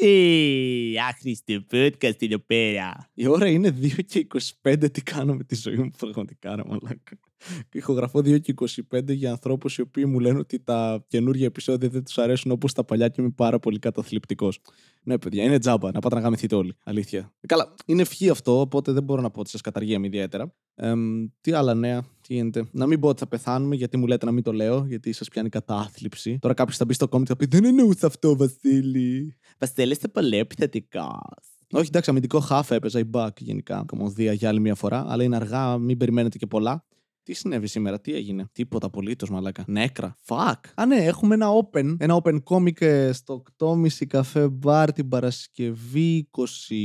Ε, 0.00 1.00
άχρηστο 1.08 1.64
podcast 1.70 2.22
εδώ 2.22 2.38
πέρα. 2.38 3.10
Η 3.14 3.26
ώρα 3.26 3.48
είναι 3.48 3.74
2 3.82 4.04
και 4.06 4.26
25. 4.62 4.90
Τι 4.92 5.02
κάνω 5.02 5.34
με 5.34 5.44
τη 5.44 5.54
ζωή 5.54 5.76
μου 5.76 5.90
πραγματικά, 5.98 6.56
ρε 6.56 6.62
μαλάκα. 6.66 7.18
Ηχογραφώ 7.72 8.18
2 8.18 8.40
και 8.40 8.54
25 8.92 9.14
για 9.14 9.30
ανθρώπους 9.30 9.78
οι 9.78 9.80
οποίοι 9.80 10.04
μου 10.06 10.18
λένε 10.20 10.38
ότι 10.38 10.60
τα 10.60 11.04
καινούργια 11.08 11.46
επεισόδια 11.46 11.88
δεν 11.88 12.04
τους 12.04 12.18
αρέσουν 12.18 12.50
όπως 12.50 12.72
τα 12.72 12.84
παλιά 12.84 13.08
και 13.08 13.20
είμαι 13.20 13.30
πάρα 13.30 13.58
πολύ 13.58 13.78
καταθλιπτικός. 13.78 14.60
Ναι, 15.02 15.18
παιδιά, 15.18 15.44
είναι 15.44 15.58
τζάμπα. 15.58 15.92
Να 15.92 16.00
πάτε 16.00 16.14
να 16.14 16.20
γαμηθείτε 16.20 16.54
όλοι. 16.54 16.76
Αλήθεια. 16.84 17.32
Καλά, 17.46 17.74
είναι 17.86 18.02
ευχή 18.02 18.28
αυτό, 18.28 18.60
οπότε 18.60 18.92
δεν 18.92 19.02
μπορώ 19.02 19.20
να 19.20 19.30
πω 19.30 19.40
ότι 19.40 19.50
σας 19.50 19.60
καταργεί 19.60 19.96
ιδιαίτερα. 20.02 20.54
Ε, 20.74 20.92
τι 21.40 21.52
άλλα 21.52 21.74
νέα, 21.74 22.02
τι 22.02 22.34
γίνεται. 22.34 22.68
Να 22.72 22.86
μην 22.86 23.00
πω 23.00 23.08
ότι 23.08 23.18
θα 23.20 23.26
πεθάνουμε, 23.26 23.74
γιατί 23.74 23.96
μου 23.96 24.06
λέτε 24.06 24.26
να 24.26 24.32
μην 24.32 24.42
το 24.42 24.52
λέω, 24.52 24.84
γιατί 24.88 25.12
σας 25.12 25.28
πιάνει 25.28 25.48
κατάθλιψη. 25.48 26.38
Τώρα 26.38 26.54
κάποιος 26.54 26.76
θα 26.76 26.84
μπει 26.84 26.94
στο 26.94 27.06
comment 27.10 27.20
και 27.20 27.26
θα 27.26 27.36
πει 27.36 27.46
Δεν 27.46 27.64
εννοούσα 27.64 28.06
αυτό, 28.06 28.36
Βασίλη. 28.36 29.36
Βασίλη, 29.58 29.90
είστε 29.92 30.08
πολύ 30.08 30.36
επιθετικός. 30.36 31.18
Όχι, 31.72 31.86
εντάξει, 31.86 32.10
αμυντικό 32.10 32.40
χάφ 32.40 32.70
έπαιζα 32.70 32.98
η 32.98 33.10
back 33.12 33.28
γενικά. 33.38 33.84
Κομμωδία 33.86 34.32
για 34.32 34.48
άλλη 34.48 34.60
μια 34.60 34.74
φορά, 34.74 35.04
αλλά 35.08 35.22
είναι 35.22 35.36
αργά, 35.36 35.78
μην 35.78 35.96
περιμένετε 35.96 36.38
και 36.38 36.46
πολλά. 36.46 36.84
Τι 37.28 37.34
συνέβη 37.34 37.66
σήμερα, 37.66 38.00
τι 38.00 38.14
έγινε; 38.14 38.48
Τίποτα 38.52 38.86
απολύτως, 38.86 39.30
μαλάκα. 39.30 39.64
Νέκρα. 39.66 40.16
Fuck. 40.26 40.60
Α, 40.74 40.86
ναι, 40.86 40.96
έχουμε 40.96 41.34
ένα 41.34 41.46
open. 41.48 41.96
Ένα 41.98 42.20
open 42.22 42.38
comic 42.42 42.80
ε, 42.80 43.12
στο 43.12 43.42
8.30 43.58 44.06
καφέ 44.06 44.48
μπαρ 44.48 44.92
την 44.92 45.08
Παρασκευή 45.08 46.28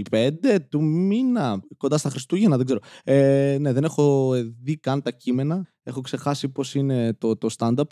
25 0.09 0.57
του 0.70 0.84
μήνα. 0.84 1.59
Κοντά 1.77 1.98
στα 1.98 2.09
Χριστούγεννα, 2.09 2.57
δεν 2.57 2.65
ξέρω. 2.65 2.79
Ε, 3.03 3.57
ναι, 3.59 3.73
δεν 3.73 3.84
έχω 3.84 4.34
δει 4.61 4.77
καν 4.77 5.01
τα 5.01 5.11
κείμενα. 5.11 5.67
Έχω 5.84 6.01
ξεχάσει 6.01 6.49
πώς 6.49 6.75
είναι 6.75 7.13
το, 7.13 7.37
το 7.37 7.49
stand-up. 7.57 7.84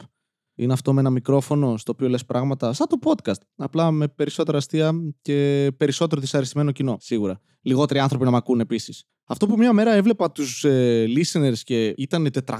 Είναι 0.61 0.73
αυτό 0.73 0.93
με 0.93 0.99
ένα 0.99 1.09
μικρόφωνο 1.09 1.77
στο 1.77 1.91
οποίο 1.91 2.09
λες 2.09 2.25
πράγματα 2.25 2.73
σαν 2.73 2.87
το 2.87 2.97
podcast. 3.03 3.41
Απλά 3.55 3.91
με 3.91 4.07
περισσότερα 4.07 4.57
αστεία 4.57 4.93
και 5.21 5.71
περισσότερο 5.77 6.21
δυσαρεστημένο 6.21 6.71
κοινό, 6.71 6.97
σίγουρα. 6.99 7.41
Λιγότεροι 7.61 7.99
άνθρωποι 7.99 8.23
να 8.25 8.31
με 8.31 8.37
ακούν 8.37 8.59
επίσης. 8.59 9.03
Αυτό 9.25 9.47
που 9.47 9.57
μία 9.57 9.73
μέρα 9.73 9.93
έβλεπα 9.93 10.31
τους 10.31 10.63
ε, 10.63 11.05
listeners 11.15 11.57
και 11.63 11.87
ήταν 11.97 12.27
400 12.45 12.57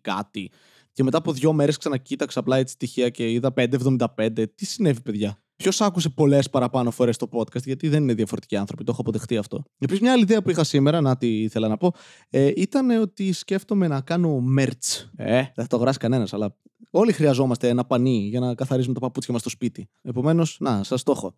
κάτι. 0.00 0.50
Και 0.92 1.02
μετά 1.02 1.18
από 1.18 1.32
δύο 1.32 1.52
μέρες 1.52 1.76
ξανακοίταξα 1.76 2.40
απλά 2.40 2.56
έτσι 2.56 2.76
τυχαία 2.76 3.08
και 3.08 3.30
είδα 3.30 3.52
5,75. 3.56 4.44
Τι 4.54 4.66
συνέβη, 4.66 5.00
παιδιά; 5.00 5.43
Ποιος 5.56 5.80
άκουσε 5.80 6.08
πολλές 6.08 6.50
παραπάνω 6.50 6.90
φορές 6.90 7.16
το 7.16 7.28
podcast, 7.32 7.62
γιατί 7.64 7.88
δεν 7.88 8.02
είναι 8.02 8.14
διαφορετικοί 8.14 8.56
άνθρωποι, 8.56 8.84
το 8.84 8.90
έχω 8.92 9.00
αποδεχτεί 9.00 9.36
αυτό. 9.36 9.62
Επίσης, 9.78 10.02
μια 10.02 10.12
άλλη 10.12 10.22
ιδέα 10.22 10.42
που 10.42 10.50
είχα 10.50 10.64
σήμερα, 10.64 11.00
να 11.00 11.16
τι 11.16 11.42
ήθελα 11.42 11.68
να 11.68 11.76
πω, 11.76 11.92
ε, 12.30 12.52
ήταν 12.56 12.90
ότι 12.90 13.32
σκέφτομαι 13.32 13.88
να 13.88 14.00
κάνω 14.00 14.42
merch. 14.58 15.08
Ε, 15.16 15.34
δεν 15.34 15.52
θα 15.54 15.66
το 15.66 15.76
αγοράσει 15.76 15.98
κανένας, 15.98 16.32
αλλά 16.32 16.56
όλοι 16.90 17.12
χρειαζόμαστε 17.12 17.68
ένα 17.68 17.84
πανί 17.84 18.26
για 18.28 18.40
να 18.40 18.54
καθαρίζουμε 18.54 18.94
τα 18.94 19.00
παπούτσια 19.00 19.32
μας 19.32 19.40
στο 19.40 19.50
σπίτι. 19.50 19.88
Επομένως, 20.02 20.56
να, 20.60 20.82
σας 20.82 21.02
το 21.02 21.12
έχω. 21.12 21.34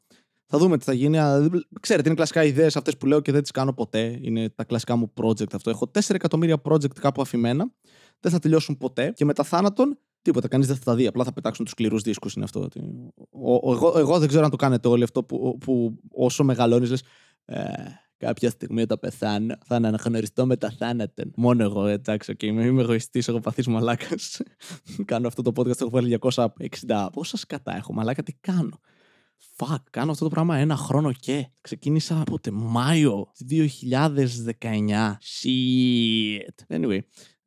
Θα 0.49 0.59
δούμε 0.59 0.79
τι 0.79 0.85
θα 0.85 0.93
γίνει. 0.93 1.19
Ξέρετε, 1.81 2.09
είναι 2.09 2.17
κλασικά 2.17 2.45
ιδέες 2.45 2.77
αυτές 2.77 2.97
που 2.97 3.07
λέω 3.07 3.21
και 3.21 3.33
δεν 3.33 3.43
τις 3.43 3.51
κάνω 3.51 3.73
ποτέ. 3.73 4.19
Είναι 4.23 4.49
τα 4.49 4.65
κλασικά 4.65 4.97
μου 4.97 5.13
project 5.15 5.55
αυτό. 5.55 5.71
Έχω 5.71 5.91
4 5.95 6.15
εκατομμύρια 6.15 6.61
project 6.63 6.95
κάπου 7.01 7.23
αφημένα. 7.23 7.73
Δεν 8.21 8.33
θα 8.33 8.39
τελειώσουν 8.39 8.77
ποτέ. 8.77 9.13
Και 9.17 9.25
μετά 9.25 9.43
θάνατον, 9.43 9.99
τίποτα. 10.27 10.49
Κανείς 10.49 10.67
δεν 10.67 10.77
θα 10.77 10.85
τα 10.85 10.95
δει. 10.95 11.07
Απλά 11.07 11.25
θα 11.25 11.33
πετάξουν 11.33 11.65
τους 11.65 11.73
σκληρούς 11.73 12.03
δίσκους. 12.03 12.35
Είναι 12.35 12.45
αυτό. 12.45 12.69
εγώ, 13.73 13.95
εγώ 13.97 14.19
δεν 14.19 14.29
ξέρω 14.29 14.45
αν 14.45 14.51
το 14.51 14.57
κάνετε 14.57 14.89
όλοι 14.89 15.03
αυτό 15.03 15.25
που, 15.25 15.59
που 15.59 15.99
όσο 16.11 16.45
μεγαλώνεις 16.45 16.91
λες. 16.91 17.03
Ε, 17.45 17.63
κάποια 18.17 18.51
στιγμή 18.51 18.83
όταν 18.83 18.99
πεθάνω 18.99 19.55
θα 19.65 19.77
αναγνωριστώ 19.77 20.47
με 20.47 20.57
τα 20.57 20.71
θάνατον. 20.71 21.33
Μόνο 21.37 21.63
εγώ, 21.63 21.87
εντάξει, 21.87 22.33
okay, 22.37 22.43
είμαι, 22.43 22.65
είμαι 22.65 22.83
εγωιστής, 22.83 23.29
έχω 23.29 23.41
παθήσει 23.41 23.71
μαλάκας. 23.71 24.41
κάνω 25.05 25.27
αυτό 25.27 25.43
το 25.43 25.53
podcast, 25.57 25.81
έχω 25.81 25.91
βάλει 25.91 26.19
260. 26.21 26.49
Πόσα 27.13 27.37
σκατά 27.37 27.77
έχω, 27.77 27.93
μαλάκα, 27.93 28.23
τι 28.23 28.33
κάνω; 28.33 28.81
Fuck, 29.57 29.83
κάνω 29.91 30.11
αυτό 30.11 30.25
το 30.25 30.31
πράγμα 30.31 30.57
ένα 30.57 30.77
χρόνο 30.77 31.13
και. 31.13 31.49
Ξεκίνησα 31.61 32.21
από 32.21 32.39
Μάιο 32.53 33.33
2019. 33.51 35.17
Shit. 35.21 36.77
Anyway, 36.77 36.99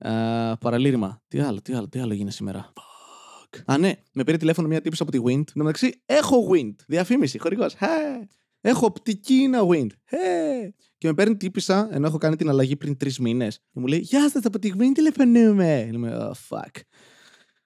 uh, 0.06 0.54
παραλήρημα. 0.60 1.22
Τι 1.28 1.40
άλλο, 1.40 1.62
τι 1.62 1.74
άλλο, 1.74 1.90
τι 1.90 2.00
άλλο 2.00 2.14
έγινε 2.14 2.32
σήμερα. 2.32 2.74
Fuck. 2.76 3.60
Α, 3.66 3.78
ναι, 3.78 3.94
με 4.14 4.24
πήρε 4.24 4.38
τηλέφωνο 4.38 4.68
μια 4.68 4.82
τύπη 4.82 4.98
από 5.00 5.12
τη 5.12 5.20
Wind. 5.24 5.38
Εν 5.38 5.44
τω 5.44 5.54
μεταξύ, 5.56 6.02
έχω 6.06 6.50
Wind. 6.52 6.76
Διαφήμιση, 6.88 7.40
χορηγός. 7.40 7.76
Hey. 7.80 8.24
Έχω 8.62 8.86
οπτική 8.86 9.48
να 9.48 9.60
Wind. 9.70 9.88
Hey. 9.88 10.70
Και 10.98 11.08
με 11.08 11.14
παίρνει 11.14 11.38
τύπησα, 11.38 11.90
ενώ 11.92 12.08
έχω 12.08 12.18
κάνει 12.18 12.36
την 12.36 12.50
αλλαγή 12.50 12.76
πριν 12.76 12.98
τρεις 12.98 13.20
μήνες. 13.20 13.58
Και 13.58 13.80
μου 13.80 13.88
λέει, 13.88 14.00
Γεια 14.00 14.30
σας, 14.30 14.46
από 14.46 14.60
τη 14.60 14.72
Wind 14.78 14.92
τηλεφωνούμε. 14.94 15.82
Και 15.86 15.92
λέμε, 15.92 16.18
oh, 16.22 16.58
fuck. 16.58 16.82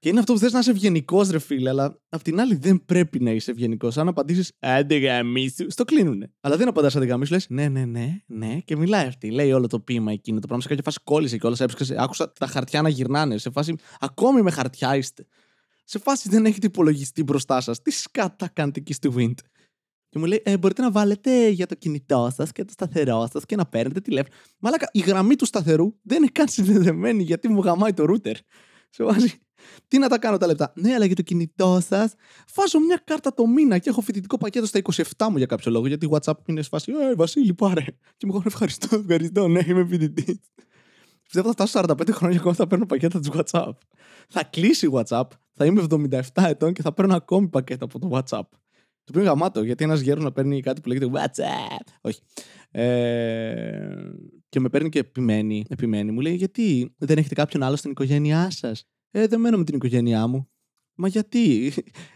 Και 0.03 0.09
είναι 0.09 0.19
αυτό 0.19 0.33
που 0.33 0.39
θες 0.39 0.51
να 0.51 0.59
είσαι 0.59 0.71
ευγενικός, 0.71 1.29
ρε 1.29 1.39
φίλε, 1.39 1.69
αλλά 1.69 2.01
απ' 2.09 2.21
την 2.21 2.39
άλλη 2.39 2.55
δεν 2.55 2.85
πρέπει 2.85 3.19
να 3.19 3.31
είσαι 3.31 3.51
ευγενικός. 3.51 3.97
Αν 3.97 4.07
απαντήσεις 4.07 4.51
Άντε 4.59 4.97
γαμίσου, 4.97 5.71
στο 5.71 5.83
κλείνουνε. 5.83 6.31
Αλλά 6.41 6.57
δεν 6.57 6.67
απαντάς 6.67 6.95
άντε 6.95 7.05
γαμίσου, 7.05 7.33
λες 7.33 7.45
Ναι, 7.49 7.67
ναι, 7.67 7.85
ναι, 7.85 8.21
ναι, 8.25 8.59
και 8.65 8.75
μιλάει 8.75 9.07
αυτή. 9.07 9.31
Λέει 9.31 9.51
όλο 9.51 9.67
το 9.67 9.79
ποίημα 9.79 10.11
εκείνο 10.11 10.39
το 10.39 10.45
πράγμα. 10.45 10.63
Σε 10.63 10.69
κάποια 10.69 10.83
φάση 10.83 10.99
κόλλησε 11.03 11.37
και 11.37 11.45
όλα 11.45 11.55
έψαξες. 11.59 11.97
Άκουσα 11.97 12.31
τα 12.31 12.47
χαρτιά 12.47 12.81
να 12.81 12.89
γυρνάνε. 12.89 13.37
Σε 13.37 13.49
φάση 13.49 13.75
ακόμη 13.99 14.41
με 14.41 14.51
χαρτιά 14.51 14.95
είστε. 14.95 15.27
Σε 15.83 15.99
φάση 15.99 16.29
δεν 16.29 16.45
έχετε 16.45 16.67
υπολογιστή 16.67 17.23
μπροστά 17.23 17.61
σας. 17.61 17.81
Τι 17.81 17.91
σκάτα 17.91 18.47
κάνετε 18.53 18.79
εκεί 18.79 18.93
στη 18.93 19.09
Wind. 19.15 19.45
Και 20.09 20.19
μου 20.19 20.25
λέει, 20.25 20.41
ε, 20.45 20.57
μπορείτε 20.57 20.81
να 20.81 20.91
βάλετε 20.91 21.49
για 21.49 21.65
το 21.65 21.75
κινητό 21.75 22.31
σας 22.35 22.51
και 22.51 22.63
το 22.63 22.71
σταθερό 22.71 23.29
σας 23.31 23.45
και 23.45 23.55
να 23.55 23.65
παίρνετε 23.65 23.99
τηλέφωνο. 23.99 24.35
Μαλάκα, 24.59 24.89
η 24.91 24.99
γραμμή 24.99 25.35
του 25.35 25.45
σταθερού 25.45 25.93
δεν 26.01 26.17
είναι 26.17 26.31
καν 26.31 26.47
συνδεδεμένη 26.47 27.23
γιατί 27.23 27.47
μου 27.47 27.61
γαμάει 27.61 27.93
το 27.93 28.05
router. 28.09 28.35
Σε 28.93 29.03
βάζει. 29.03 29.31
Τι 29.87 29.97
να 29.97 30.09
τα 30.09 30.19
κάνω 30.19 30.37
τα 30.37 30.47
λεπτά. 30.47 30.73
Ναι, 30.75 30.93
αλλά 30.93 31.05
για 31.05 31.15
το 31.15 31.21
κινητό 31.21 31.79
σας 31.87 32.13
βάζω 32.55 32.79
μια 32.79 33.01
κάρτα 33.03 33.33
το 33.33 33.47
μήνα 33.47 33.77
και 33.77 33.89
έχω 33.89 34.01
φοιτητικό 34.01 34.37
πακέτο 34.37 34.65
στα 34.65 34.81
27 34.93 35.27
μου 35.29 35.37
για 35.37 35.45
κάποιο 35.45 35.71
λόγο. 35.71 35.87
Γιατί 35.87 36.07
WhatsApp 36.11 36.33
είναι 36.45 36.61
σφάση. 36.61 36.91
Ε, 36.91 37.15
Βασίλη, 37.15 37.53
πάρε. 37.53 37.85
Και 38.17 38.25
μου 38.25 38.31
έχουν 38.33 38.43
ευχαριστώ, 38.45 38.95
ευχαριστώ. 38.95 39.47
Ναι, 39.47 39.61
είμαι 39.67 39.85
φοιτητής. 39.85 40.39
Πιστεύω 41.23 41.53
θα 41.53 41.65
φτάσω 41.65 41.79
45 41.79 42.11
χρόνια 42.11 42.35
και 42.35 42.39
ακόμα 42.39 42.53
θα 42.53 42.67
παίρνω 42.67 42.85
πακέτα 42.85 43.19
του 43.19 43.31
WhatsApp. 43.35 43.71
Θα 44.27 44.43
κλείσει 44.43 44.89
WhatsApp, 44.93 45.27
θα 45.53 45.65
είμαι 45.65 45.85
77 45.89 46.19
ετών 46.35 46.73
και 46.73 46.81
θα 46.81 46.93
παίρνω 46.93 47.15
ακόμη 47.15 47.47
πακέτα 47.47 47.85
από 47.85 47.99
το 47.99 48.09
WhatsApp. 48.11 48.47
Το 49.03 49.09
οποίο 49.09 49.21
είναι 49.21 49.29
γαμάτο, 49.29 49.63
γιατί 49.63 49.83
ένας 49.83 49.99
γέρος 49.99 50.23
να 50.23 50.31
παίρνει 50.31 50.61
κάτι 50.61 50.81
που 50.81 50.87
λέγεται 50.87 51.11
WhatsApp. 51.13 51.93
Όχι. 52.01 52.19
Ε, 52.71 53.95
και 54.53 54.59
με 54.59 54.69
παίρνει 54.69 54.89
και 54.89 54.99
επιμένει, 54.99 55.65
επιμένει. 55.69 56.11
Μου 56.11 56.19
λέει, 56.19 56.35
Γιατί 56.35 56.93
δεν 56.97 57.17
έχετε 57.17 57.35
κάποιον 57.35 57.63
άλλο 57.63 57.75
στην 57.75 57.91
οικογένειά 57.91 58.49
σας; 58.49 58.85
Ε, 59.11 59.27
δεν 59.27 59.39
μένω 59.39 59.57
με 59.57 59.63
την 59.63 59.75
οικογένειά 59.75 60.27
μου. 60.27 60.49
Μα 60.95 61.07
γιατί, 61.07 61.73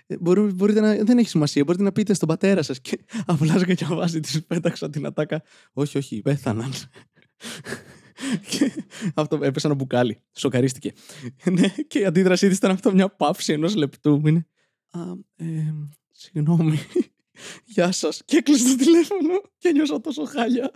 ε, 0.08 0.18
Μπορεί, 0.18 0.42
μπορείτε 0.42 0.80
να, 0.80 0.96
δεν 0.96 1.18
έχει 1.18 1.30
σημασία, 1.30 1.64
μπορείτε 1.64 1.84
να 1.84 1.92
πείτε 1.92 2.14
στον 2.14 2.28
πατέρα 2.28 2.62
σας. 2.62 2.82
Και 2.82 3.00
απλά 3.26 3.74
και 3.74 3.86
βάζει 3.86 4.20
της 4.20 4.46
πέταξα 4.46 4.90
την 4.90 5.06
ατάκα. 5.06 5.44
Όχι, 5.74 5.98
όχι, 5.98 6.22
πέθαναν. 6.22 6.72
και 8.50 8.72
αυτό 9.16 9.40
έπεσε 9.42 9.68
ένα 9.68 9.76
μπουκάλι. 9.76 10.22
Σοκαρίστηκε. 10.32 10.94
ναι, 11.52 11.68
και 11.88 12.00
η 12.00 12.06
αντίδρασή 12.06 12.48
της 12.48 12.58
ήταν 12.58 12.72
αυτό 12.72 12.94
μια 12.94 13.10
παύση 13.10 13.54
ενός 13.54 13.76
λεπτού. 13.76 14.22
Είναι. 14.26 14.48
Α, 14.90 15.00
ε, 15.36 15.74
συγγνώμη. 16.12 16.78
Γεια 17.66 17.92
σας. 17.92 18.22
Και 18.26 18.38
έκλεισε 18.38 18.70
το 18.70 18.84
τηλέφωνο 18.84 19.42
και 19.58 19.72
νιώσα 19.72 20.02
τόσο 20.02 20.26
χάλια. 20.26 20.72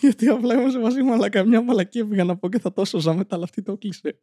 Γιατί 0.00 0.28
απλά 0.28 0.54
είμαστε 0.54 0.78
μαζί 0.78 1.00
αλλά 1.00 1.28
καμιά 1.28 1.62
μαλακή 1.62 2.04
πήγα 2.04 2.24
να 2.24 2.36
πω 2.36 2.48
και 2.48 2.58
θα 2.58 2.72
τόσο 2.72 2.98
ζάμε 2.98 3.16
μετά, 3.16 3.34
αλλά 3.34 3.44
αυτή 3.44 3.62
το 3.62 3.72
έκλεισε. 3.72 4.18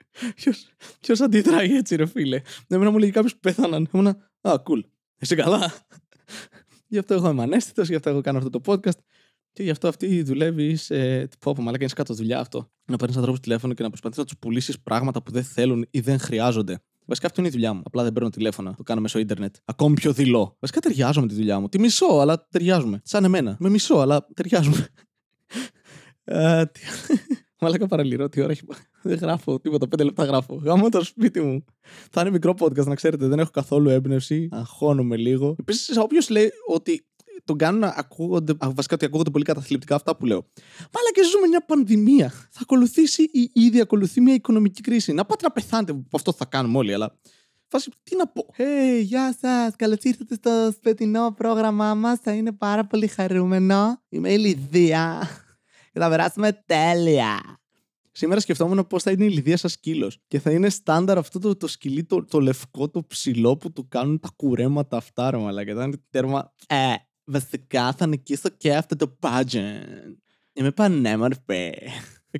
Ποιος 0.99 1.21
αντιδράει 1.21 1.75
έτσι, 1.75 1.95
ρε 1.95 2.05
φίλε. 2.05 2.41
Εμένα 2.67 2.91
μου 2.91 2.97
λέει 2.97 3.11
κάποιος 3.11 3.33
που 3.33 3.39
πέθαναν. 3.39 3.89
Ήμουνα, 3.93 4.31
Α, 4.41 4.61
cool. 4.65 4.81
Εσύ 5.17 5.35
καλά. 5.35 5.73
γι' 6.87 6.97
αυτό 6.97 7.13
εγώ 7.13 7.29
είμαι 7.29 7.43
ανέστητο, 7.43 7.81
γι' 7.81 7.95
αυτό 7.95 8.09
εγώ 8.09 8.21
κάνω 8.21 8.37
αυτό 8.37 8.49
το 8.49 8.61
podcast. 8.65 8.99
Και 9.53 9.63
γι' 9.63 9.69
αυτό 9.69 9.87
αυτή 9.87 10.23
δουλεύει 10.23 10.75
σε. 10.75 11.27
Πω, 11.27 11.53
πω, 11.53 11.61
μαλακά 11.61 11.83
είναι 11.83 11.93
κάτω 11.95 12.13
δουλειά 12.13 12.39
αυτό. 12.39 12.71
Να 12.85 12.97
παίρνεις 12.97 13.17
ανθρώπους 13.17 13.39
τηλέφωνο 13.39 13.73
και 13.73 13.83
να 13.83 13.89
προσπαθείς 13.89 14.17
να 14.17 14.23
τους 14.23 14.37
πουλήσεις 14.39 14.79
πράγματα 14.79 15.23
που 15.23 15.31
δεν 15.31 15.43
θέλουν 15.43 15.87
ή 15.91 15.99
δεν 15.99 16.19
χρειάζονται. 16.19 16.81
Βασικά 17.05 17.27
αυτό 17.27 17.41
είναι 17.41 17.49
η 17.49 17.51
δουλειά 17.51 17.73
μου. 17.73 17.81
Απλά 17.85 18.03
δεν 18.03 18.13
παίρνω 18.13 18.29
τηλέφωνα. 18.29 18.73
Το 18.75 18.83
κάνω 18.83 19.01
μέσω 19.01 19.19
ίντερνετ. 19.19 19.55
Ακόμη 19.65 19.95
πιο 19.95 20.13
δειλό. 20.13 20.57
Βασικά 20.59 20.79
ταιριάζω 20.79 21.21
με 21.21 21.27
τη 21.27 21.33
δουλειά 21.33 21.59
μου. 21.59 21.69
Τη 21.69 21.79
μισό, 21.79 22.05
αλλά 22.05 22.47
ταιριάζουμε. 22.49 23.01
Σαν 23.03 23.23
εμένα. 23.23 23.57
Με 23.59 23.69
μισό, 23.69 23.95
αλλά 23.95 24.27
ταιριάζουμε. 24.33 24.87
Ε, 26.23 26.63
Μαλάκα 27.59 27.87
παραλυρώ, 27.87 28.29
τι 28.29 28.41
ώρα 28.41 28.51
έχει. 28.51 28.61
Δεν 29.01 29.17
γράφω 29.17 29.59
τίποτα, 29.59 29.87
πέντε 29.87 30.03
λεπτά 30.03 30.23
γράφω. 30.23 30.55
Γάμω 30.55 30.89
το 30.89 31.03
σπίτι 31.03 31.41
μου. 31.41 31.65
Θα 32.11 32.21
είναι 32.21 32.29
μικρό 32.29 32.55
podcast, 32.59 32.85
να 32.85 32.95
ξέρετε. 32.95 33.27
Δεν 33.27 33.39
έχω 33.39 33.49
καθόλου 33.49 33.89
έμπνευση. 33.89 34.47
Αγχώνομαι 34.51 35.17
λίγο. 35.17 35.55
Επίσης, 35.59 35.97
όποιος 35.97 36.29
λέει 36.29 36.51
ότι 36.67 37.05
τον 37.43 37.57
κάνουν 37.57 37.79
να 37.79 37.93
ακούγονται, 37.97 38.53
βασικά 38.59 38.95
ότι 38.95 39.05
ακούγονται 39.05 39.29
πολύ 39.29 39.43
καταθλιπτικά 39.43 39.95
αυτά 39.95 40.15
που 40.15 40.25
λέω. 40.25 40.45
Μάλα 40.79 41.11
και 41.13 41.23
ζούμε 41.31 41.47
μια 41.47 41.65
πανδημία. 41.65 42.29
Θα 42.29 42.59
ακολουθήσει 42.61 43.23
ή 43.23 43.51
ήδη 43.53 43.79
ακολουθεί 43.81 44.21
μια 44.21 44.33
οικονομική 44.33 44.81
κρίση. 44.81 45.13
Να 45.13 45.25
πάτε 45.25 45.43
να 45.43 45.51
πεθάνετε, 45.51 45.93
που 45.93 46.09
αυτό 46.11 46.31
θα 46.31 46.45
κάνουμε 46.45 46.77
όλοι, 46.77 46.93
αλλά. 46.93 47.19
Φάση, 47.67 47.91
τι 48.03 48.15
να 48.15 48.27
πω. 48.27 48.45
Hey, 48.57 49.01
γεια 49.01 49.37
σας. 49.41 49.75
Καλώς 49.75 49.97
ήρθατε 50.01 50.35
στο 50.35 50.71
σπετινό 50.75 51.33
πρόγραμμά 51.37 51.93
μας. 51.93 52.19
Θα 52.19 52.31
είναι 52.31 52.51
πάρα 52.51 52.85
πολύ 52.85 53.07
χαρούμενο. 53.07 54.01
Είμαι 54.09 54.31
η 54.31 54.37
Λιδία. 54.37 55.27
Και 55.91 55.99
θα 55.99 56.09
περάσουμε 56.09 56.63
τέλεια. 56.65 57.59
Σήμερα 58.11 58.39
σκεφτόμουν 58.39 58.87
πώς 58.87 59.03
θα 59.03 59.11
είναι 59.11 59.25
η 59.25 59.29
Λιδία 59.29 59.57
σαν 59.57 59.69
σκύλος. 59.69 60.19
Και 60.27 60.39
θα 60.39 60.51
είναι 60.51 60.69
στάνταρ 60.69 61.17
αυτό 61.17 61.39
το, 61.39 61.55
το 61.55 61.67
σκυλί, 61.67 62.03
το, 62.03 62.25
το 62.25 62.39
λευκό, 62.39 62.89
το 62.89 63.03
ψηλό 63.07 63.57
που 63.57 63.71
του 63.71 63.87
κάνουν 63.87 64.19
τα 64.19 64.29
κουρέματα 64.35 64.97
αυτά, 64.97 65.31
ρε 65.31 65.37
μαλάκα. 65.37 65.75
Θα 65.75 65.83
είναι 65.83 66.01
τέρμα. 66.09 66.53
Ε, 66.67 66.93
Βασικά 67.23 67.93
θα 67.93 68.07
νικήσω 68.07 68.49
και 68.57 68.75
αυτό 68.75 68.95
το 68.95 69.17
pageant. 69.21 70.15
Είμαι 70.53 70.71
πανέμορφη. 70.71 71.71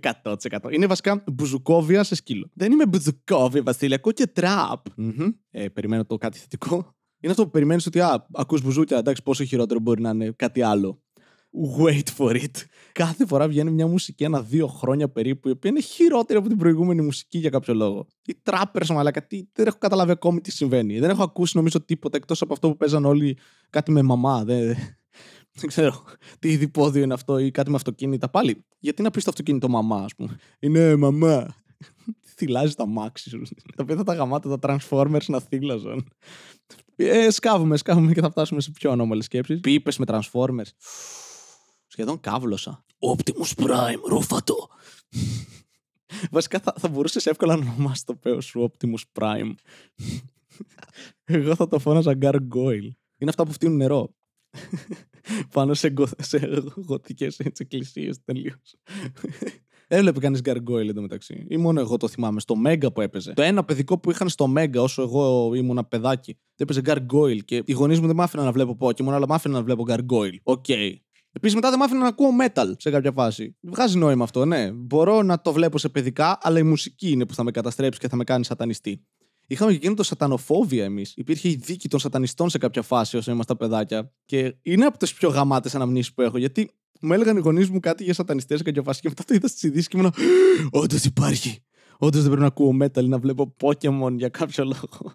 100%. 0.01 0.71
Είναι 0.71 0.85
βασικά 0.85 1.23
μπουζουκόβια 1.31 2.03
σε 2.03 2.15
σκύλο. 2.15 2.49
Δεν 2.53 2.71
είμαι 2.71 2.85
μπουζουκόβια, 2.85 3.63
Βασίλη. 3.63 3.93
Ακούω 3.93 4.11
και 4.11 4.27
τραπ. 4.27 4.85
Μμμ. 4.95 5.29
Ε, 5.51 5.67
περιμένω 5.69 6.05
το 6.05 6.17
κάτι 6.17 6.37
θετικό. 6.37 6.95
Είναι 7.19 7.31
αυτό 7.31 7.43
που 7.43 7.49
περιμένεις 7.49 7.85
ότι, 7.85 7.99
α, 7.99 8.27
ακούς 8.33 8.61
μπουζούκια, 8.61 8.97
εντάξει, 8.97 9.23
πόσο 9.23 9.43
χειρότερο 9.43 9.79
μπορεί 9.79 10.01
να 10.01 10.09
είναι 10.09 10.31
κάτι 10.35 10.61
άλλο. 10.61 11.02
Wait 11.77 12.07
for 12.17 12.35
it. 12.35 12.51
Κάθε 12.91 13.25
φορά 13.25 13.47
βγαίνει 13.47 13.71
μια 13.71 13.87
μουσική 13.87 14.23
ένα-δύο 14.23 14.67
χρόνια 14.67 15.09
περίπου, 15.09 15.47
η 15.47 15.51
οποία 15.51 15.69
είναι 15.69 15.81
χειρότερη 15.81 16.39
από 16.39 16.47
την 16.47 16.57
προηγούμενη 16.57 17.01
μουσική 17.01 17.37
για 17.37 17.49
κάποιο 17.49 17.73
λόγο. 17.73 18.07
Οι 18.25 18.35
τράπερς, 18.43 18.89
μαλάκα, 18.89 19.27
τι, 19.27 19.47
δεν 19.53 19.67
έχω 19.67 19.77
καταλάβει 19.79 20.11
ακόμη 20.11 20.41
τι 20.41 20.51
συμβαίνει. 20.51 20.99
Δεν 20.99 21.09
έχω 21.09 21.23
ακούσει 21.23 21.57
νομίζω 21.57 21.81
τίποτα 21.81 22.17
εκτός 22.17 22.41
από 22.41 22.53
αυτό 22.53 22.69
που 22.69 22.77
παίζαν 22.77 23.05
όλοι 23.05 23.37
κάτι 23.69 23.91
με 23.91 24.01
μαμά. 24.01 24.43
Δεν, 24.43 24.75
δεν 25.53 25.67
ξέρω 25.67 26.03
τι 26.39 26.49
είδη 26.49 26.67
πόδιο 26.67 27.03
είναι 27.03 27.13
αυτό 27.13 27.37
ή 27.37 27.51
κάτι 27.51 27.69
με 27.69 27.75
αυτοκίνητα. 27.75 28.29
Πάλι, 28.29 28.65
γιατί 28.79 29.01
να 29.01 29.11
πεις 29.11 29.23
το 29.23 29.29
αυτοκίνητο 29.29 29.69
μαμά, 29.69 29.97
ας 29.97 30.15
πούμε; 30.15 30.37
Είναι 30.59 30.95
μαμά. 30.95 31.55
Θυλάζει 32.35 32.73
τα 32.73 32.87
μάξι 32.87 33.29
σου. 33.29 33.41
Τα 33.75 33.83
οποία 33.83 33.95
θα 33.95 34.03
τα 34.03 34.13
γαμάτε 34.13 34.57
τα 34.57 34.79
Transformers 34.89 35.25
να 35.27 35.39
θύλαζαν. 35.39 36.07
Ε, 36.95 37.29
σκάβουμε, 37.29 37.77
σκάβουμε 37.77 38.13
και 38.13 38.21
θα 38.21 38.29
φτάσουμε 38.29 38.61
σε 38.61 38.71
πιο 38.71 38.91
ανώμαλες 38.91 39.25
σκέψεις. 39.25 39.59
Πίπες 39.59 39.97
με 39.97 40.05
Transformers. 40.07 40.69
Σχεδόν 41.93 42.19
κάβλωσα. 42.19 42.85
Optimus 42.99 43.63
Prime, 43.63 43.99
ρούφα 44.07 44.47
το. 44.47 44.67
Βασικά 46.31 46.59
θα, 46.59 46.73
θα 46.77 46.87
μπορούσες 46.87 47.25
εύκολα 47.25 47.55
να 47.55 47.71
ονομάσεις 47.71 48.03
το 48.03 48.15
πέος 48.15 48.41
σου 48.41 48.71
Optimus 48.71 49.21
Prime. 49.21 49.53
Εγώ 51.23 51.55
θα 51.55 51.67
το 51.67 51.79
φώναζα 51.79 52.17
Gargoyle. 52.21 52.91
Είναι 53.17 53.29
αυτά 53.29 53.45
που 53.45 53.51
φτύνουν 53.51 53.77
νερό. 53.77 54.15
Πάνω 55.53 55.73
σε, 55.73 55.89
γκο, 55.89 56.07
σε 56.17 56.63
γοτικές 56.75 57.39
έτσι, 57.39 57.63
εκκλησίες 57.63 58.23
τελείως. 58.23 58.75
Έβλεπε 59.87 60.19
κανείς 60.19 60.41
Gargoyle 60.43 60.87
εντωμεταξύ. 60.89 61.45
Ή 61.49 61.57
μόνο 61.57 61.79
εγώ 61.79 61.97
το 61.97 62.07
θυμάμαι. 62.07 62.39
Στο 62.39 62.55
Mega 62.55 62.91
που 62.91 63.01
έπαιζε. 63.01 63.33
Το 63.33 63.41
ένα 63.41 63.63
παιδικό 63.63 63.97
που 63.97 64.11
είχαν 64.11 64.29
στο 64.29 64.47
Mega 64.47 64.81
όσο 64.81 65.01
εγώ 65.01 65.53
ήμουν 65.53 65.87
παιδάκι. 65.89 66.37
Έπαιζε 66.55 66.81
Gargoyle 66.85 67.43
και 67.45 67.63
οι 67.65 67.71
γονείς 67.71 67.99
μου 67.99 68.07
δεν 68.07 68.15
μ' 68.15 68.21
άφηναν 68.21 68.45
να 68.45 68.51
βλέπω 68.51 68.77
Pokémon, 68.79 69.11
αλλά 69.11 69.27
μ' 69.27 69.33
άφηναν 69.33 69.57
να 69.57 69.63
βλέπω 69.63 69.83
Gargoyle. 69.87 70.37
OK. 70.43 70.65
Okay. 70.67 70.91
Επίσης 71.35 71.55
μετά 71.55 71.69
δεν 71.69 71.79
μ' 71.79 71.81
άφηναν 71.83 72.01
να 72.01 72.07
ακούω 72.07 72.29
metal 72.41 72.71
σε 72.77 72.89
κάποια 72.89 73.11
φάση. 73.11 73.55
Βγάζει 73.61 73.97
νόημα 73.97 74.23
αυτό, 74.23 74.45
ναι. 74.45 74.71
Μπορώ 74.71 75.21
να 75.21 75.41
το 75.41 75.51
βλέπω 75.51 75.77
σε 75.77 75.89
παιδικά, 75.89 76.37
αλλά 76.41 76.59
η 76.59 76.63
μουσική 76.63 77.11
είναι 77.11 77.25
που 77.25 77.33
θα 77.33 77.43
με 77.43 77.51
καταστρέψει 77.51 77.99
και 77.99 78.07
θα 78.07 78.15
με 78.15 78.23
κάνει 78.23 78.45
σατανιστή. 78.45 79.05
Είχαμε 79.47 79.71
και 79.71 79.77
εκείνο 79.77 79.93
το 79.93 80.03
σατανοφόβια 80.03 80.83
εμείς. 80.83 81.13
Υπήρχε 81.15 81.49
η 81.49 81.55
δίκη 81.55 81.87
των 81.87 81.99
σατανιστών 81.99 82.49
σε 82.49 82.57
κάποια 82.57 82.81
φάση 82.81 83.17
όσο 83.17 83.31
ήμασταν 83.31 83.57
παιδάκια. 83.57 84.13
Και 84.25 84.55
είναι 84.61 84.85
από 84.85 84.97
τις 84.97 85.13
πιο 85.13 85.29
γαμάτες 85.29 85.75
αναμνήσεις 85.75 86.13
που 86.13 86.21
έχω. 86.21 86.37
Γιατί 86.37 86.71
μου 87.01 87.13
έλεγαν 87.13 87.37
οι 87.37 87.39
γονείς 87.39 87.69
μου 87.69 87.79
κάτι 87.79 88.03
για 88.03 88.13
σατανιστές 88.13 88.57
σε 88.57 88.63
κάποια 88.63 88.81
φάση 88.81 89.01
και 89.01 89.09
μετά 89.09 89.23
το 89.27 89.33
είδα 89.33 89.47
στις 89.47 89.63
ειδήσεις 89.63 89.87
και 89.87 89.97
ήμουν. 89.97 90.13
Όντως 90.71 91.03
υπάρχει. 91.03 91.63
Όντως 91.97 92.21
δεν 92.21 92.25
πρέπει 92.25 92.41
να 92.41 92.47
ακούω 92.47 92.77
metal 92.81 93.03
ή 93.03 93.07
να 93.07 93.19
βλέπω 93.19 93.55
Pokémon 93.61 94.13
για 94.15 94.29
κάποιο 94.29 94.63
λόγο. 94.63 95.13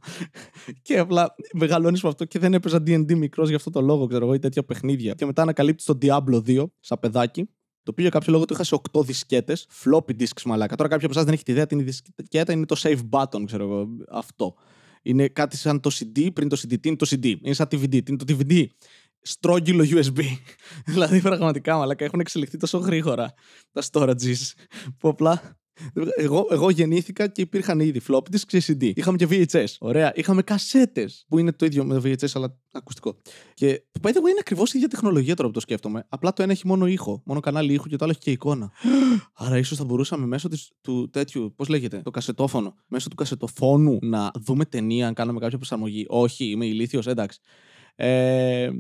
και 0.83 0.99
απλά 0.99 1.35
μεγαλώνεις 1.53 2.03
με 2.03 2.09
αυτό 2.09 2.25
και 2.25 2.39
δεν 2.39 2.55
έπαιζα 2.55 2.77
DD 2.77 3.15
μικρός 3.15 3.49
για 3.49 3.57
αυτό 3.57 3.71
το 3.71 3.81
λόγο, 3.81 4.07
ξέρω 4.07 4.25
εγώ, 4.25 4.35
ή 4.35 4.39
τέτοια 4.39 4.65
παιχνίδια. 4.65 5.15
Και 5.15 5.27
μετά 5.27 5.43
ανακαλύπτεις 5.43 5.85
το 5.85 5.99
Diablo 6.03 6.43
2 6.47 6.65
σαν 6.81 6.99
παιδάκι. 7.01 7.49
Το 7.83 7.95
οποίο 7.95 8.03
για 8.03 8.19
κάποιο 8.19 8.33
λόγο 8.33 8.45
το 8.45 8.55
είχα 8.55 8.65
σε 8.65 8.81
8 8.93 9.05
δισκέτες, 9.05 9.69
floppy 9.85 10.11
disks 10.21 10.43
μαλάκα. 10.45 10.77
Τώρα 10.77 10.89
κάποιο 10.89 11.07
από 11.07 11.15
εσάς 11.15 11.25
δεν 11.25 11.35
έχει 11.35 11.43
τη 11.43 11.53
ιδέα, 11.53 11.67
την 11.67 11.85
δισκέτα 11.85 12.53
είναι 12.53 12.67
το 12.67 12.77
save 12.79 13.01
button, 13.11 13.43
ξέρω 13.45 13.65
εγώ. 13.65 13.89
Αυτό. 14.11 14.55
Είναι 15.03 15.29
κάτι 15.29 15.57
σαν 15.57 15.81
το 15.81 15.91
CD, 15.95 16.29
πριν 16.33 16.49
το 16.49 16.57
CD. 16.61 16.81
Τι 16.81 16.89
είναι 16.89 16.97
το 16.97 17.07
CD, 17.11 17.25
είναι 17.43 17.55
σαν 17.55 17.67
DVD. 17.71 17.89
Τι 17.89 18.13
είναι 18.13 18.17
το 18.17 18.25
DVD, 18.29 18.67
στρόγγυλο 19.21 19.85
USB. 19.89 20.21
δηλαδή, 20.93 21.21
πραγματικά, 21.21 21.77
μαλάκα, 21.77 22.05
έχουν 22.05 22.21
εξελιχθεί 22.21 22.57
τόσο 22.57 22.79
γρήγορα 22.79 23.35
τα 23.73 23.83
storages 23.91 24.53
που 24.99 25.09
απλά 25.09 25.59
εγώ, 26.17 26.47
εγώ 26.51 26.71
γεννήθηκα 26.71 27.27
και 27.27 27.41
υπήρχαν 27.41 27.81
ήδη 27.81 28.01
flop 28.09 28.19
disk 28.19 28.43
και 28.47 28.63
CD. 28.67 28.93
Είχαμε 28.95 29.17
και 29.17 29.27
VHS. 29.31 29.67
Ωραία. 29.79 30.13
Είχαμε 30.15 30.43
κασέτες 30.43 31.25
που 31.29 31.39
είναι 31.39 31.53
το 31.53 31.67
ίδιο 31.67 31.85
με 31.85 31.95
το 31.95 32.01
VHS, 32.05 32.29
αλλά 32.35 32.59
ακουστικό. 32.73 33.17
Και 33.55 33.83
το 33.91 34.01
by 34.03 34.09
the 34.09 34.17
way 34.17 34.29
είναι 34.29 34.41
ακριβώς 34.41 34.73
η 34.73 34.77
ίδια 34.77 34.89
τεχνολογία 34.89 35.37
τώρα 35.37 35.49
που 35.49 35.55
το 35.55 35.61
σκέφτομαι. 35.61 36.07
Απλά 36.09 36.33
το 36.33 36.43
ένα 36.43 36.53
έχει 36.53 36.67
μόνο 36.67 36.87
ήχο, 36.87 37.23
μόνο 37.25 37.41
κανάλι 37.41 37.73
ήχου 37.73 37.89
και 37.89 37.97
το 37.97 38.05
άλλο 38.05 38.13
έχει 38.13 38.21
και 38.21 38.31
εικόνα. 38.31 38.73
Άρα 39.45 39.59
ίσως 39.59 39.79
θα 39.79 39.85
μπορούσαμε 39.85 40.27
μέσω 40.27 40.49
της, 40.49 40.71
του 40.81 41.11
τέτοιου, 41.11 41.53
πώς 41.57 41.69
λέγεται, 41.69 42.01
το 42.05 42.11
κασετόφωνο, 42.11 42.75
μέσω 42.87 43.09
του 43.09 43.17
κασετοφώνου 43.17 43.99
να 44.03 44.31
δούμε 44.35 44.65
ταινία 44.65 45.07
αν 45.07 45.15
κάνουμε 45.15 45.41
κάποια 45.41 45.57
προσαρμογή. 45.57 46.05
Όχι, 46.09 46.45
είμαι 46.45 46.67
ηλίθιος, 46.67 47.07
εντάξει. 47.07 47.41
Ε, 47.95 48.71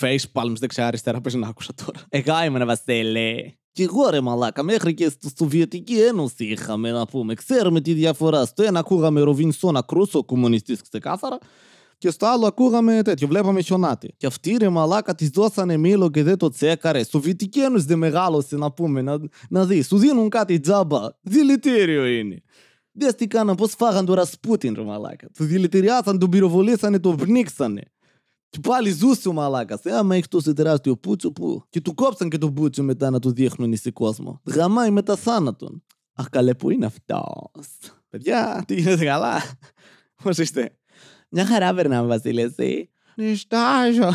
Facepalms 0.00 0.56
δεξιά-αριστερά 0.58 1.20
παίζει 1.20 1.38
να 1.38 1.48
άκουσα 1.48 1.74
τώρα. 1.74 2.06
Εγώ 2.08 2.44
ήμουν 2.44 2.66
Βασίλη. 2.66 3.59
Κι 3.72 3.82
εγώ 3.82 4.10
ρε 4.10 4.20
μαλάκα, 4.20 4.62
μέχρι 4.62 4.94
και 4.94 5.08
στη 5.08 5.30
Σοβιετική 5.38 6.00
Ένωση 6.00 6.44
είχαμε 6.44 6.90
να 6.90 7.06
πούμε. 7.06 7.34
Ξέρουμε 7.34 7.80
τη 7.80 7.92
διαφορά. 7.92 8.44
Στο 8.44 8.62
ένα 8.62 8.78
ακούγαμε 8.78 9.20
Ροβινσόνα 9.20 9.82
Κρούσο, 9.82 10.24
κομμουνιστής 10.24 10.82
ξεκάθαρα, 10.82 11.38
και 11.98 12.10
στο 12.10 12.26
άλλο 12.26 12.46
ακούγαμε 12.46 13.02
τέτοιο, 13.02 13.28
βλέπαμε 13.28 13.60
χιονάτι. 13.60 14.14
Και 14.16 14.26
αυτοί 14.26 14.56
ρε 14.60 14.68
μαλάκα 14.68 15.14
τη 15.14 15.30
δώσανε 15.30 15.76
μήλο 15.76 16.10
και 16.10 16.22
δεν 16.22 16.36
το 16.36 16.48
τσέκαρε. 16.48 17.04
Σοβιετική 17.04 17.60
Ένωση 17.60 17.84
δεν 17.84 17.98
μεγάλωσε 17.98 18.56
να 18.56 18.72
πούμε, 18.72 19.02
να, 19.02 19.18
να 19.48 19.66
δεις. 19.66 19.86
Σου 19.86 19.98
δίνουν 19.98 20.28
κάτι 20.28 20.60
τζάμπα. 20.60 21.00
Δηλητήριο 21.20 22.06
είναι. 22.06 22.42
Δες 22.92 23.14
τι 23.14 23.26
κάναν, 23.26 23.54
πώς 23.54 23.74
φάγαν 23.74 24.04
το 24.04 24.14
Ρασπούτιν 24.14 24.74
ρε 24.76 24.82
μαλάκα. 24.82 25.28
Τους 25.34 25.46
δηλητηριάσαν, 25.46 26.18
τον 26.18 26.30
πυροβολήσανε, 26.30 26.98
τον 26.98 27.16
πνίξανε. 27.16 27.82
Και 28.50 28.58
πάλι 28.62 28.90
ζούσε 28.90 29.28
ο 29.28 29.32
μαλάκας. 29.32 29.84
Ε, 29.84 29.96
άμα 29.96 30.14
έχει 30.14 30.28
τόσο 30.28 30.52
τεράστιο 30.52 30.96
πούτσο, 30.96 31.32
πού. 31.32 31.62
Και 31.68 31.80
του 31.80 31.94
κόψαν 31.94 32.28
και 32.28 32.38
τον 32.38 32.54
πούτσο 32.54 32.82
μετά 32.82 33.10
να 33.10 33.18
του 33.18 33.32
δείχνουν 33.32 33.76
στον 33.76 33.92
κόσμο. 33.92 34.40
Γαμάει 34.44 34.90
μετά 34.90 35.16
θάνατον. 35.16 35.82
Αχ, 36.14 36.28
καλέ, 36.28 36.54
πού 36.54 36.70
είναι 36.70 36.86
αυτός; 36.86 37.66
Παιδιά, 38.08 38.64
τι 38.66 38.74
γίνεται 38.74 39.04
καλά; 39.04 39.42
Πώς 40.22 40.38
είστε; 40.38 40.76
Μια 41.28 41.46
χαρά 41.46 41.74
περνάμε, 41.74 42.06
Βασίλη, 42.06 42.40
εσύ. 42.40 42.90
Νιστάζω. 43.16 44.10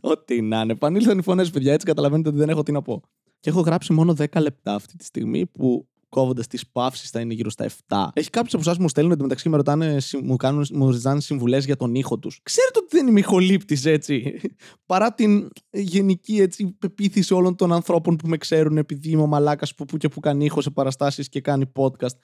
Ό,τι 0.00 0.40
να 0.40 0.60
είναι. 0.60 0.76
Πανήλθαν 0.76 1.18
οι 1.18 1.22
φωνές, 1.22 1.50
παιδιά, 1.50 1.72
έτσι 1.72 1.86
καταλαβαίνετε 1.86 2.28
ότι 2.28 2.38
δεν 2.38 2.48
έχω 2.48 2.62
τι 2.62 2.72
να 2.72 2.82
πω. 2.82 3.02
Και 3.40 3.50
έχω 3.50 3.60
γράψει 3.60 3.92
μόνο 3.92 4.14
10 4.18 4.40
λεπτά 4.40 4.74
αυτή 4.74 4.96
τη 4.96 5.04
στιγμή 5.04 5.46
που 5.46 5.88
κόβοντας 6.12 6.46
τις 6.46 6.66
παύσεις 6.66 7.10
θα 7.10 7.20
είναι 7.20 7.34
γύρω 7.34 7.50
στα 7.50 7.66
7. 7.88 8.08
Έχει 8.12 8.30
κάποιους 8.30 8.54
από 8.54 8.62
εσάς 8.62 8.76
που 8.76 8.82
μου 8.82 8.88
στέλνουν 8.88 9.12
εντωμεταξύ 9.12 9.48
με 9.48 9.56
ρωτάνε, 9.56 9.96
μου, 10.22 10.36
κάνουν, 10.36 10.66
μου 10.72 10.90
ζητάνε 10.90 11.20
συμβουλές 11.20 11.64
για 11.64 11.76
τον 11.76 11.94
ήχο 11.94 12.18
τους. 12.18 12.40
Ξέρετε 12.42 12.78
ότι 12.78 12.96
δεν 12.96 13.06
είμαι 13.06 13.20
ηχολήπτης 13.20 13.84
έτσι; 13.84 14.40
Παρά 14.86 15.12
την 15.12 15.48
γενική 15.70 16.40
έτσι, 16.40 16.76
πεποίθηση 16.78 17.34
όλων 17.34 17.56
των 17.56 17.72
ανθρώπων 17.72 18.16
που 18.16 18.28
με 18.28 18.36
ξέρουν 18.36 18.76
επειδή 18.76 19.10
είμαι 19.10 19.22
ο 19.22 19.26
μαλάκας 19.26 19.74
που 19.74 19.84
που 19.84 19.96
και 19.96 20.08
που 20.08 20.20
κάνει 20.20 20.44
ήχο 20.44 20.60
σε 20.60 20.70
παραστάσεις 20.70 21.28
και 21.28 21.40
κάνει 21.40 21.72
podcast. 21.76 22.16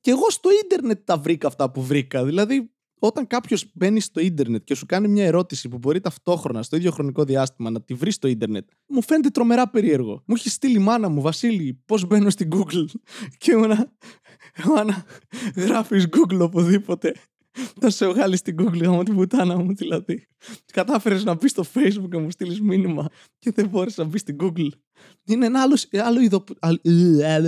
Και 0.00 0.10
εγώ 0.10 0.30
στο 0.30 0.48
ίντερνετ 0.64 1.00
τα 1.04 1.18
βρήκα 1.18 1.46
αυτά 1.46 1.70
που 1.70 1.82
βρήκα. 1.82 2.24
Δηλαδή, 2.24 2.70
όταν 3.02 3.26
κάποιο 3.26 3.58
μπαίνει 3.72 4.00
στο 4.00 4.20
ίντερνετ 4.20 4.64
και 4.64 4.74
σου 4.74 4.86
κάνει 4.86 5.08
μια 5.08 5.24
ερώτηση 5.24 5.68
που 5.68 5.78
μπορεί 5.78 6.00
ταυτόχρονα 6.00 6.62
στο 6.62 6.76
ίδιο 6.76 6.90
χρονικό 6.90 7.24
διάστημα 7.24 7.70
να 7.70 7.80
τη 7.80 7.94
βρει 7.94 8.10
στο 8.10 8.28
ίντερνετ, 8.28 8.68
μου 8.86 9.02
φαίνεται 9.02 9.28
τρομερά 9.28 9.70
περίεργο. 9.70 10.22
Μου 10.26 10.34
έχει 10.34 10.48
στείλει 10.48 10.76
η 10.76 10.82
μάνα 10.82 11.08
μου, 11.08 11.20
Βασίλη, 11.20 11.82
πώ 11.86 11.98
μπαίνω 12.06 12.30
στην 12.30 12.48
Google. 12.52 12.84
Και 13.38 13.52
ήμουνα, 13.52 13.92
μάνα, 14.64 15.04
γράφει 15.56 16.02
Google 16.10 16.38
οπουδήποτε. 16.40 17.14
Θα 17.80 17.90
σε 17.90 18.06
βγάλει 18.06 18.36
στην 18.36 18.56
Google 18.58 18.82
γάμο 18.82 19.02
την 19.02 19.14
πουτάνα 19.14 19.56
μου, 19.56 19.74
δηλαδή. 19.74 20.26
Κατάφερε 20.72 21.22
να 21.22 21.34
μπει 21.34 21.48
στο 21.48 21.64
Facebook 21.74 22.08
και 22.10 22.18
μου 22.18 22.30
στείλει 22.30 22.60
μήνυμα 22.62 23.08
και 23.38 23.50
δεν 23.50 23.68
μπορεί 23.68 23.92
να 23.96 24.04
μπει 24.04 24.18
στην 24.18 24.36
Google. 24.40 24.68
Είναι 25.24 25.46
ένα 25.46 25.62
άλλο, 25.62 25.84
άλλο 25.90 26.20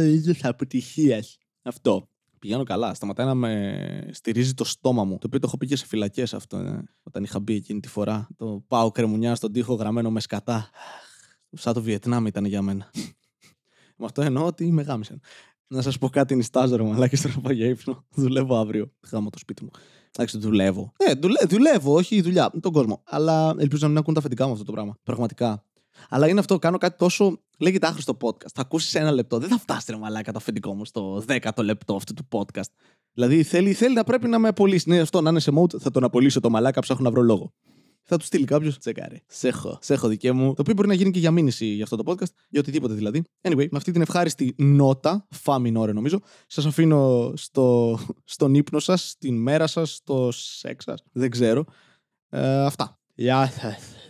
είδο 0.02 0.32
αποτυχία. 0.42 1.24
Αυτό 1.62 2.11
πηγαίνω 2.42 2.64
καλά. 2.64 2.94
Σταματάει 2.94 3.26
να 3.26 3.34
με 3.34 4.08
στηρίζει 4.12 4.54
το 4.54 4.64
στόμα 4.64 5.04
μου. 5.04 5.18
Το 5.18 5.26
οποίο 5.26 5.38
το 5.38 5.46
έχω 5.46 5.56
πει 5.56 5.66
και 5.66 5.76
σε 5.76 5.86
φυλακές 5.86 6.34
αυτό. 6.34 6.56
Ε, 6.56 6.84
όταν 7.02 7.24
είχα 7.24 7.40
μπει 7.40 7.54
εκείνη 7.54 7.80
τη 7.80 7.88
φορά. 7.88 8.28
Το 8.36 8.64
πάω 8.68 8.90
κρεμουνιά 8.90 9.34
στον 9.34 9.52
τοίχο 9.52 9.74
γραμμένο 9.74 10.10
με 10.10 10.20
σκατά. 10.20 10.70
Σαν 11.52 11.72
το 11.74 11.82
Βιετνάμ 11.82 12.26
ήταν 12.26 12.44
για 12.44 12.62
μένα. 12.62 12.90
με 13.98 14.04
αυτό 14.04 14.22
εννοώ 14.22 14.46
ότι 14.46 14.72
με 14.72 14.82
γάμισαν. 14.82 15.20
Να 15.66 15.82
σας 15.82 15.98
πω 15.98 16.08
κάτι 16.08 16.34
νιστάζω 16.34 16.76
ρε 16.76 16.82
μαλάκι 16.82 17.16
τώρα 17.16 17.34
πάω 17.42 17.52
για 17.52 17.66
ύπνο. 17.66 18.04
Δουλεύω 18.14 18.56
αύριο. 18.56 18.92
Γάμω 19.10 19.30
το 19.30 19.38
σπίτι 19.38 19.64
μου. 19.64 19.70
Εντάξει, 20.16 20.38
δουλεύω. 20.38 20.92
Ε, 20.96 21.12
δουλε, 21.14 21.40
δουλεύω, 21.48 21.94
όχι 21.94 22.16
η 22.16 22.22
δουλειά, 22.22 22.50
με 22.52 22.60
τον 22.60 22.72
κόσμο. 22.72 23.02
Αλλά 23.04 23.54
ελπίζω 23.58 23.82
να 23.82 23.88
μην 23.88 23.98
ακούν 23.98 24.14
τα 24.14 24.20
αφεντικά 24.20 24.46
μου 24.46 24.52
αυτό 24.52 24.64
το 24.64 24.72
πράγμα. 24.72 24.98
Πραγματικά. 25.02 25.64
Αλλά 26.08 26.28
είναι 26.28 26.40
αυτό, 26.40 26.58
κάνω 26.58 26.78
κάτι 26.78 26.98
τόσο. 26.98 27.38
Λέγεται 27.58 27.86
άχρηστο 27.86 28.16
podcast. 28.20 28.50
Θα 28.54 28.60
ακούσεις 28.60 28.94
ένα 28.94 29.10
λεπτό. 29.10 29.38
Δεν 29.38 29.48
θα 29.48 29.58
φτάσεις 29.58 29.88
ρε 29.88 29.96
μαλάκα 29.96 30.32
το 30.32 30.38
αφεντικό 30.38 30.74
μου 30.74 30.84
στο 30.84 31.22
δέκατο 31.26 31.62
λεπτό 31.62 31.94
αυτού 31.94 32.14
του 32.14 32.28
podcast. 32.30 32.70
Δηλαδή 33.12 33.42
θέλει, 33.42 33.72
θέλει 33.72 33.94
να 33.94 34.04
πρέπει 34.04 34.28
να 34.28 34.38
με 34.38 34.48
απολύσει. 34.48 34.88
Ναι, 34.88 35.00
αυτό 35.00 35.20
να 35.20 35.30
είναι 35.30 35.40
σε 35.40 35.52
mode, 35.54 35.78
θα 35.78 35.90
τον 35.90 36.04
απολύσω 36.04 36.40
το 36.40 36.50
μαλάκα, 36.50 36.80
ψάχνω 36.80 37.04
να 37.04 37.10
βρω 37.10 37.22
λόγο. 37.22 37.52
Θα 38.04 38.16
του 38.16 38.24
στείλει 38.24 38.44
κάποιος. 38.44 38.78
Τσεκάρε. 38.78 39.22
Σέχω. 39.26 39.78
Σέχω 39.80 40.08
δικέ 40.08 40.32
μου. 40.32 40.54
Το 40.54 40.60
οποίο 40.60 40.74
μπορεί 40.74 40.88
να 40.88 40.94
γίνει 40.94 41.10
και 41.10 41.18
για 41.18 41.30
μήνυση 41.30 41.66
για 41.66 41.84
αυτό 41.84 41.96
το 41.96 42.12
podcast, 42.12 42.32
για 42.48 42.60
οτιδήποτε 42.60 42.94
δηλαδή. 42.94 43.22
Anyway, 43.42 43.68
με 43.70 43.76
αυτή 43.76 43.92
την 43.92 44.00
ευχάριστη 44.00 44.54
νότα, 44.58 45.26
φάμιν 45.30 45.76
ώρα 45.76 45.92
νομίζω, 45.92 46.20
σας 46.46 46.66
αφήνω 46.66 47.32
στο, 47.36 47.98
στον 48.24 48.54
ύπνο 48.54 48.78
σας, 48.78 49.08
στην 49.08 49.42
μέρα 49.42 49.66
σας, 49.66 49.94
στο 49.94 50.28
σεξ 50.32 50.84
σας. 50.84 51.02
Δεν 51.12 51.30
ξέρω. 51.30 51.64
Ε, 52.28 52.64
αυτά. 52.64 53.00
Γεια 53.14 53.50
σας. 53.60 54.01